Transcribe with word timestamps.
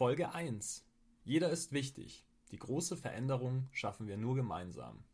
Folge 0.00 0.32
1. 0.32 0.86
Jeder 1.24 1.50
ist 1.50 1.72
wichtig. 1.72 2.24
Die 2.52 2.58
große 2.58 2.96
Veränderung 2.96 3.68
schaffen 3.70 4.06
wir 4.06 4.16
nur 4.16 4.34
gemeinsam. 4.34 5.04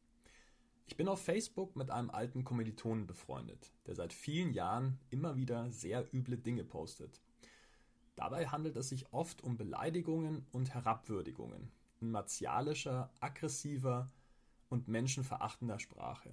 Ich 0.87 0.97
bin 0.97 1.09
auf 1.09 1.21
Facebook 1.21 1.75
mit 1.75 1.91
einem 1.91 2.09
alten 2.09 2.45
Kommilitonen 2.45 3.05
befreundet, 3.05 3.73
der 3.89 3.97
seit 3.97 4.13
vielen 4.13 4.53
Jahren 4.53 5.01
immer 5.11 5.35
wieder 5.35 5.73
sehr 5.73 6.07
üble 6.15 6.39
Dinge 6.39 6.63
postet. 6.63 7.21
Dabei 8.15 8.47
handelt 8.47 8.77
es 8.77 8.91
sich 8.91 9.13
oft 9.13 9.43
um 9.43 9.57
Beleidigungen 9.57 10.47
und 10.53 10.73
Herabwürdigungen 10.73 11.73
in 12.01 12.13
martialischer, 12.13 13.11
aggressiver 13.19 14.13
und 14.69 14.87
menschenverachtender 14.87 15.81
Sprache. 15.81 16.33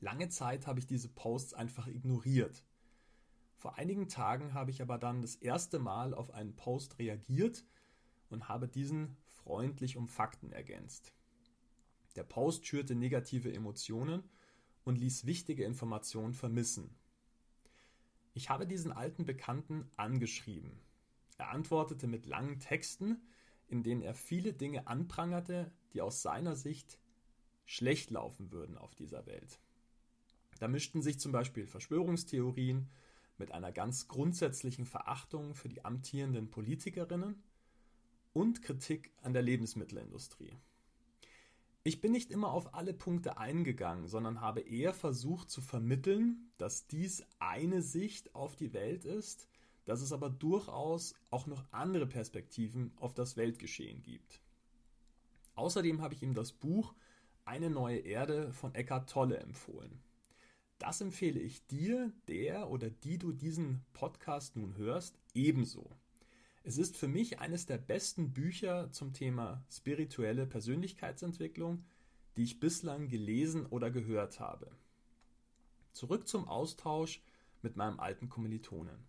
Lange 0.00 0.28
Zeit 0.28 0.66
habe 0.66 0.80
ich 0.80 0.86
diese 0.86 1.08
Posts 1.08 1.54
einfach 1.54 1.86
ignoriert. 1.86 2.62
Vor 3.58 3.76
einigen 3.76 4.08
Tagen 4.08 4.54
habe 4.54 4.70
ich 4.70 4.80
aber 4.82 4.98
dann 4.98 5.20
das 5.20 5.34
erste 5.34 5.80
Mal 5.80 6.14
auf 6.14 6.30
einen 6.30 6.54
Post 6.54 7.00
reagiert 7.00 7.64
und 8.30 8.48
habe 8.48 8.68
diesen 8.68 9.16
freundlich 9.26 9.96
um 9.96 10.06
Fakten 10.06 10.52
ergänzt. 10.52 11.12
Der 12.14 12.22
Post 12.22 12.68
schürte 12.68 12.94
negative 12.94 13.52
Emotionen 13.52 14.22
und 14.84 14.96
ließ 14.96 15.26
wichtige 15.26 15.64
Informationen 15.64 16.34
vermissen. 16.34 16.94
Ich 18.32 18.48
habe 18.48 18.64
diesen 18.64 18.92
alten 18.92 19.26
Bekannten 19.26 19.90
angeschrieben. 19.96 20.78
Er 21.36 21.50
antwortete 21.50 22.06
mit 22.06 22.26
langen 22.26 22.60
Texten, 22.60 23.20
in 23.66 23.82
denen 23.82 24.02
er 24.02 24.14
viele 24.14 24.52
Dinge 24.52 24.86
anprangerte, 24.86 25.72
die 25.92 26.00
aus 26.00 26.22
seiner 26.22 26.54
Sicht 26.54 27.00
schlecht 27.64 28.10
laufen 28.10 28.52
würden 28.52 28.78
auf 28.78 28.94
dieser 28.94 29.26
Welt. 29.26 29.58
Da 30.60 30.68
mischten 30.68 31.02
sich 31.02 31.18
zum 31.18 31.32
Beispiel 31.32 31.66
Verschwörungstheorien 31.66 32.88
mit 33.38 33.52
einer 33.52 33.72
ganz 33.72 34.08
grundsätzlichen 34.08 34.84
Verachtung 34.84 35.54
für 35.54 35.68
die 35.68 35.84
amtierenden 35.84 36.50
Politikerinnen 36.50 37.42
und 38.32 38.62
Kritik 38.62 39.12
an 39.22 39.32
der 39.32 39.42
Lebensmittelindustrie. 39.42 40.52
Ich 41.84 42.00
bin 42.00 42.12
nicht 42.12 42.30
immer 42.30 42.52
auf 42.52 42.74
alle 42.74 42.92
Punkte 42.92 43.38
eingegangen, 43.38 44.08
sondern 44.08 44.40
habe 44.40 44.60
eher 44.60 44.92
versucht 44.92 45.50
zu 45.50 45.60
vermitteln, 45.60 46.50
dass 46.58 46.86
dies 46.86 47.24
eine 47.38 47.80
Sicht 47.80 48.34
auf 48.34 48.56
die 48.56 48.74
Welt 48.74 49.04
ist, 49.04 49.48
dass 49.84 50.02
es 50.02 50.12
aber 50.12 50.28
durchaus 50.28 51.14
auch 51.30 51.46
noch 51.46 51.64
andere 51.70 52.06
Perspektiven 52.06 52.92
auf 52.96 53.14
das 53.14 53.38
Weltgeschehen 53.38 54.02
gibt. 54.02 54.42
Außerdem 55.54 56.02
habe 56.02 56.12
ich 56.12 56.22
ihm 56.22 56.34
das 56.34 56.52
Buch 56.52 56.94
Eine 57.46 57.70
neue 57.70 58.00
Erde 58.00 58.52
von 58.52 58.74
Eckhart 58.74 59.08
Tolle 59.08 59.38
empfohlen. 59.38 60.02
Das 60.78 61.00
empfehle 61.00 61.40
ich 61.40 61.66
dir, 61.66 62.12
der 62.28 62.70
oder 62.70 62.88
die 62.88 63.18
du 63.18 63.32
diesen 63.32 63.84
Podcast 63.92 64.56
nun 64.56 64.76
hörst, 64.76 65.18
ebenso. 65.34 65.90
Es 66.62 66.78
ist 66.78 66.96
für 66.96 67.08
mich 67.08 67.40
eines 67.40 67.66
der 67.66 67.78
besten 67.78 68.32
Bücher 68.32 68.92
zum 68.92 69.12
Thema 69.12 69.64
spirituelle 69.70 70.46
Persönlichkeitsentwicklung, 70.46 71.84
die 72.36 72.44
ich 72.44 72.60
bislang 72.60 73.08
gelesen 73.08 73.66
oder 73.66 73.90
gehört 73.90 74.38
habe. 74.38 74.70
Zurück 75.92 76.28
zum 76.28 76.46
Austausch 76.46 77.22
mit 77.62 77.76
meinem 77.76 77.98
alten 77.98 78.28
Kommilitonen. 78.28 79.08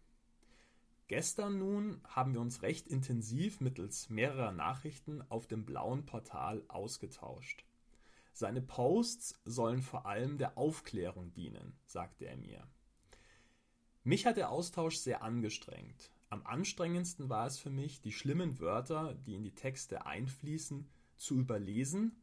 Gestern 1.07 1.59
nun 1.59 2.01
haben 2.03 2.33
wir 2.33 2.41
uns 2.41 2.61
recht 2.61 2.87
intensiv 2.87 3.61
mittels 3.61 4.09
mehrerer 4.09 4.51
Nachrichten 4.51 5.21
auf 5.29 5.47
dem 5.47 5.65
blauen 5.65 6.05
Portal 6.05 6.63
ausgetauscht. 6.67 7.65
Seine 8.31 8.61
Posts 8.61 9.39
sollen 9.45 9.81
vor 9.81 10.05
allem 10.05 10.37
der 10.37 10.57
Aufklärung 10.57 11.33
dienen, 11.33 11.77
sagte 11.85 12.25
er 12.25 12.37
mir. 12.37 12.67
Mich 14.03 14.25
hat 14.25 14.37
der 14.37 14.49
Austausch 14.49 14.97
sehr 14.97 15.23
angestrengt, 15.23 16.11
am 16.29 16.45
anstrengendsten 16.45 17.27
war 17.27 17.47
es 17.47 17.57
für 17.57 17.71
mich, 17.71 18.01
die 18.01 18.11
schlimmen 18.11 18.59
Wörter, 18.59 19.15
die 19.25 19.33
in 19.33 19.43
die 19.43 19.55
Texte 19.55 20.05
einfließen, 20.05 20.87
zu 21.15 21.39
überlesen 21.39 22.21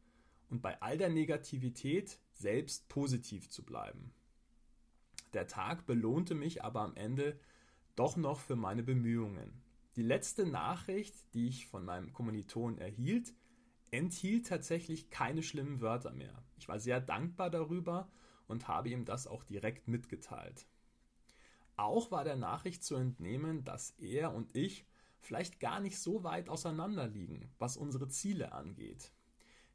und 0.49 0.61
bei 0.61 0.81
all 0.81 0.97
der 0.97 1.09
Negativität 1.09 2.17
selbst 2.31 2.87
positiv 2.87 3.49
zu 3.49 3.65
bleiben. 3.65 4.13
Der 5.33 5.47
Tag 5.47 5.85
belohnte 5.85 6.35
mich 6.35 6.63
aber 6.63 6.81
am 6.81 6.95
Ende 6.95 7.37
doch 7.97 8.15
noch 8.15 8.39
für 8.39 8.55
meine 8.55 8.81
Bemühungen. 8.81 9.61
Die 9.97 10.03
letzte 10.03 10.45
Nachricht, 10.45 11.15
die 11.33 11.49
ich 11.49 11.67
von 11.67 11.83
meinem 11.83 12.13
Kommiliton 12.13 12.77
erhielt, 12.77 13.33
enthielt 13.91 14.47
tatsächlich 14.47 15.09
keine 15.09 15.43
schlimmen 15.43 15.81
Wörter 15.81 16.11
mehr. 16.11 16.43
Ich 16.57 16.67
war 16.67 16.79
sehr 16.79 16.99
dankbar 16.99 17.49
darüber 17.49 18.09
und 18.47 18.67
habe 18.67 18.89
ihm 18.89 19.05
das 19.05 19.27
auch 19.27 19.43
direkt 19.43 19.87
mitgeteilt. 19.87 20.67
Auch 21.75 22.11
war 22.11 22.23
der 22.23 22.35
Nachricht 22.35 22.83
zu 22.83 22.95
entnehmen, 22.95 23.63
dass 23.63 23.91
er 23.99 24.33
und 24.33 24.55
ich 24.55 24.85
vielleicht 25.19 25.59
gar 25.59 25.79
nicht 25.79 25.99
so 25.99 26.23
weit 26.23 26.49
auseinander 26.49 27.07
liegen, 27.07 27.51
was 27.59 27.77
unsere 27.77 28.07
Ziele 28.07 28.51
angeht. 28.51 29.11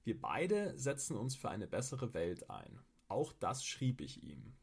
Wir 0.05 0.21
beide 0.21 0.77
setzen 0.79 1.17
uns 1.17 1.37
für 1.37 1.51
eine 1.51 1.69
bessere 1.69 2.13
Welt 2.13 2.51
ein. 2.51 2.81
Auch 3.09 3.33
das 3.33 3.65
schrieb 3.65 4.01
ich 4.01 4.23
ihm. 4.23 4.55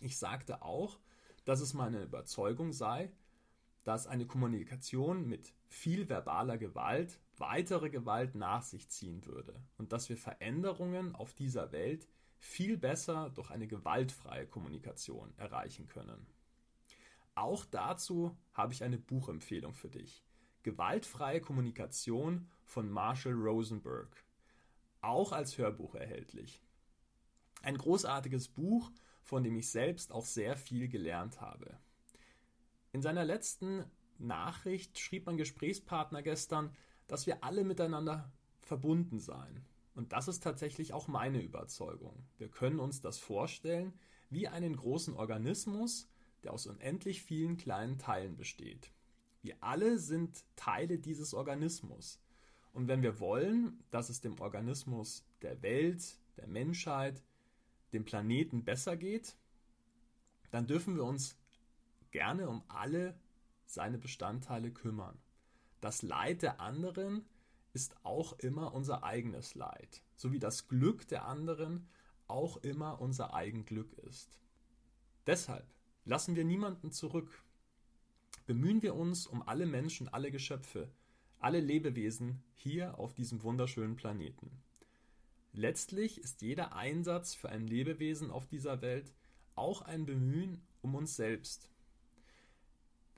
Ich 0.00 0.18
sagte 0.18 0.62
auch, 0.62 0.98
dass 1.44 1.60
es 1.60 1.74
meine 1.74 2.02
Überzeugung 2.02 2.72
sei, 2.72 3.12
dass 3.84 4.06
eine 4.06 4.26
Kommunikation 4.26 5.26
mit 5.26 5.52
viel 5.68 6.08
verbaler 6.08 6.58
Gewalt 6.58 7.20
weitere 7.38 7.90
Gewalt 7.90 8.34
nach 8.34 8.62
sich 8.62 8.88
ziehen 8.88 9.24
würde 9.26 9.60
und 9.76 9.92
dass 9.92 10.08
wir 10.08 10.16
Veränderungen 10.16 11.14
auf 11.14 11.34
dieser 11.34 11.72
Welt 11.72 12.08
viel 12.38 12.76
besser 12.76 13.30
durch 13.30 13.50
eine 13.50 13.66
gewaltfreie 13.66 14.46
Kommunikation 14.46 15.32
erreichen 15.36 15.86
können. 15.86 16.26
Auch 17.34 17.64
dazu 17.64 18.36
habe 18.52 18.72
ich 18.72 18.84
eine 18.84 18.98
Buchempfehlung 18.98 19.74
für 19.74 19.88
dich. 19.88 20.24
Gewaltfreie 20.62 21.40
Kommunikation 21.40 22.48
von 22.64 22.90
Marshall 22.90 23.32
Rosenberg. 23.32 24.24
Auch 25.00 25.32
als 25.32 25.58
Hörbuch 25.58 25.94
erhältlich. 25.94 26.62
Ein 27.62 27.78
großartiges 27.78 28.48
Buch, 28.48 28.90
von 29.22 29.42
dem 29.42 29.56
ich 29.56 29.70
selbst 29.70 30.12
auch 30.12 30.26
sehr 30.26 30.56
viel 30.56 30.88
gelernt 30.88 31.40
habe. 31.40 31.78
In 32.92 33.00
seiner 33.02 33.24
letzten 33.24 33.84
Nachricht 34.18 34.98
schrieb 34.98 35.26
mein 35.26 35.38
Gesprächspartner 35.38 36.22
gestern, 36.22 36.74
dass 37.08 37.26
wir 37.26 37.42
alle 37.42 37.64
miteinander 37.64 38.30
verbunden 38.60 39.18
seien. 39.18 39.64
Und 39.94 40.12
das 40.12 40.28
ist 40.28 40.42
tatsächlich 40.42 40.92
auch 40.92 41.08
meine 41.08 41.42
Überzeugung. 41.42 42.26
Wir 42.38 42.48
können 42.48 42.78
uns 42.78 43.00
das 43.00 43.18
vorstellen 43.18 43.92
wie 44.30 44.48
einen 44.48 44.76
großen 44.76 45.14
Organismus, 45.14 46.08
der 46.42 46.52
aus 46.52 46.66
unendlich 46.66 47.22
vielen 47.22 47.56
kleinen 47.56 47.98
Teilen 47.98 48.36
besteht. 48.36 48.92
Wir 49.42 49.56
alle 49.60 49.98
sind 49.98 50.44
Teile 50.56 50.98
dieses 50.98 51.34
Organismus. 51.34 52.20
Und 52.72 52.88
wenn 52.88 53.02
wir 53.02 53.20
wollen, 53.20 53.82
dass 53.90 54.08
es 54.08 54.20
dem 54.20 54.38
Organismus 54.40 55.26
der 55.42 55.60
Welt, 55.62 56.18
der 56.36 56.46
Menschheit, 56.46 57.22
dem 57.92 58.04
Planeten 58.04 58.64
besser 58.64 58.96
geht, 58.96 59.36
dann 60.50 60.66
dürfen 60.66 60.96
wir 60.96 61.04
uns 61.04 61.36
gerne 62.12 62.48
um 62.48 62.62
alle 62.68 63.18
seine 63.66 63.98
Bestandteile 63.98 64.70
kümmern. 64.70 65.18
Das 65.80 66.02
Leid 66.02 66.42
der 66.42 66.60
anderen 66.60 67.26
ist 67.72 67.96
auch 68.04 68.38
immer 68.38 68.72
unser 68.74 69.02
eigenes 69.02 69.54
Leid, 69.54 70.02
so 70.14 70.32
wie 70.32 70.38
das 70.38 70.68
Glück 70.68 71.08
der 71.08 71.26
anderen 71.26 71.88
auch 72.28 72.58
immer 72.58 73.00
unser 73.00 73.34
Eigenglück 73.34 73.92
ist. 73.94 74.38
Deshalb 75.26 75.66
Lassen 76.04 76.34
wir 76.34 76.44
niemanden 76.44 76.90
zurück. 76.90 77.44
Bemühen 78.46 78.82
wir 78.82 78.96
uns 78.96 79.28
um 79.28 79.46
alle 79.46 79.66
Menschen, 79.66 80.08
alle 80.08 80.32
Geschöpfe, 80.32 80.90
alle 81.38 81.60
Lebewesen 81.60 82.42
hier 82.54 82.98
auf 82.98 83.14
diesem 83.14 83.44
wunderschönen 83.44 83.94
Planeten. 83.94 84.50
Letztlich 85.52 86.18
ist 86.18 86.42
jeder 86.42 86.74
Einsatz 86.74 87.34
für 87.34 87.50
ein 87.50 87.68
Lebewesen 87.68 88.32
auf 88.32 88.46
dieser 88.46 88.82
Welt 88.82 89.12
auch 89.54 89.82
ein 89.82 90.04
Bemühen 90.04 90.60
um 90.80 90.96
uns 90.96 91.14
selbst. 91.14 91.70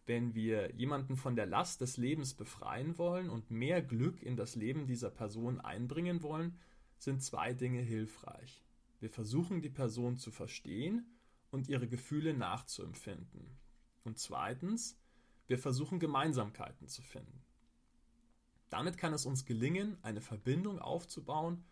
Wenn 0.06 0.34
wir 0.34 0.74
jemanden 0.74 1.16
von 1.16 1.34
der 1.34 1.46
Last 1.46 1.80
des 1.80 1.96
Lebens 1.96 2.34
befreien 2.34 2.98
wollen 2.98 3.30
und 3.30 3.50
mehr 3.50 3.80
Glück 3.80 4.22
in 4.22 4.36
das 4.36 4.54
Leben 4.54 4.86
dieser 4.86 5.10
Person 5.10 5.60
einbringen 5.60 6.22
wollen, 6.22 6.58
sind 6.98 7.22
zwei 7.22 7.54
Dinge 7.54 7.80
hilfreich. 7.80 8.62
Wir 9.00 9.10
versuchen 9.10 9.62
die 9.62 9.70
Person 9.70 10.18
zu 10.18 10.30
verstehen 10.30 11.06
und 11.50 11.68
ihre 11.68 11.88
Gefühle 11.88 12.34
nachzuempfinden. 12.34 13.46
Und 14.04 14.18
zweitens, 14.18 14.98
wir 15.46 15.58
versuchen 15.58 15.98
Gemeinsamkeiten 15.98 16.88
zu 16.88 17.02
finden. 17.02 17.42
Damit 18.68 18.98
kann 18.98 19.14
es 19.14 19.24
uns 19.24 19.44
gelingen, 19.44 19.96
eine 20.02 20.20
Verbindung 20.20 20.78
aufzubauen 20.78 21.64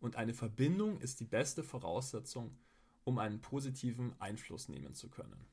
und 0.00 0.16
eine 0.16 0.34
Verbindung 0.34 1.00
ist 1.00 1.20
die 1.20 1.24
beste 1.24 1.62
Voraussetzung, 1.62 2.56
um 3.04 3.18
einen 3.18 3.40
positiven 3.40 4.14
Einfluss 4.20 4.68
nehmen 4.68 4.94
zu 4.94 5.08
können. 5.08 5.46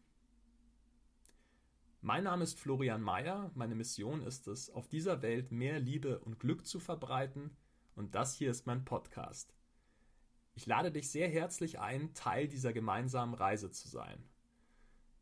Mein 2.03 2.23
Name 2.23 2.43
ist 2.43 2.59
Florian 2.59 3.03
Mayer, 3.03 3.51
meine 3.53 3.75
Mission 3.75 4.23
ist 4.23 4.47
es, 4.47 4.71
auf 4.71 4.87
dieser 4.87 5.21
Welt 5.21 5.51
mehr 5.51 5.79
Liebe 5.79 6.17
und 6.17 6.39
Glück 6.39 6.65
zu 6.65 6.79
verbreiten 6.79 7.55
und 7.93 8.15
das 8.15 8.33
hier 8.33 8.49
ist 8.49 8.65
mein 8.65 8.83
Podcast. 8.83 9.53
Ich 10.55 10.65
lade 10.65 10.91
dich 10.91 11.11
sehr 11.11 11.29
herzlich 11.29 11.79
ein, 11.79 12.15
Teil 12.15 12.47
dieser 12.47 12.73
gemeinsamen 12.73 13.35
Reise 13.35 13.69
zu 13.69 13.87
sein. 13.87 14.27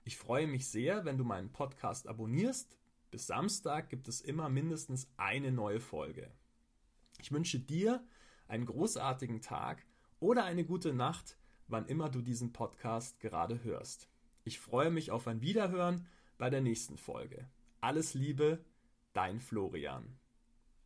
Ich 0.05 0.17
freue 0.17 0.47
mich 0.47 0.69
sehr, 0.69 1.03
wenn 1.03 1.17
du 1.17 1.25
meinen 1.25 1.51
Podcast 1.51 2.07
abonnierst, 2.07 2.77
Bis 3.11 3.27
Samstag 3.27 3.89
gibt 3.89 4.07
es 4.07 4.21
immer 4.21 4.47
mindestens 4.47 5.11
eine 5.17 5.51
neue 5.51 5.81
Folge. 5.81 6.31
Ich 7.19 7.33
wünsche 7.33 7.59
dir 7.59 8.07
einen 8.47 8.65
großartigen 8.65 9.41
Tag 9.41 9.85
oder 10.21 10.45
eine 10.45 10.63
gute 10.63 10.93
Nacht, 10.93 11.37
wann 11.67 11.87
immer 11.87 12.07
du 12.07 12.21
diesen 12.21 12.53
Podcast 12.53 13.19
gerade 13.19 13.65
hörst. 13.65 14.07
Ich 14.45 14.59
freue 14.59 14.91
mich 14.91 15.11
auf 15.11 15.27
ein 15.27 15.41
Wiederhören 15.41 16.07
bei 16.39 16.49
der 16.49 16.61
nächsten 16.61 16.97
Folge. 16.97 17.47
Alles 17.81 18.15
Liebe, 18.15 18.65
dein 19.13 19.39
Florian. 19.39 20.17